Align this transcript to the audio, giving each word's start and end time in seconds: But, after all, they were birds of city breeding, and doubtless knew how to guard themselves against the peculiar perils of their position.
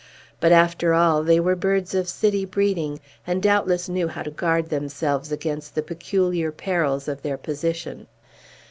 But, 0.39 0.51
after 0.51 0.95
all, 0.95 1.21
they 1.21 1.39
were 1.39 1.55
birds 1.55 1.93
of 1.93 2.09
city 2.09 2.43
breeding, 2.43 2.99
and 3.27 3.39
doubtless 3.39 3.87
knew 3.87 4.07
how 4.07 4.23
to 4.23 4.31
guard 4.31 4.67
themselves 4.69 5.31
against 5.31 5.75
the 5.75 5.83
peculiar 5.83 6.51
perils 6.51 7.07
of 7.07 7.21
their 7.21 7.37
position. 7.37 8.07